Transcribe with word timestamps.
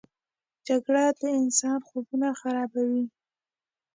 جګړه 0.67 1.05
د 1.19 1.21
انسان 1.39 1.77
خوبونه 1.87 2.27
خرابوي 2.41 3.05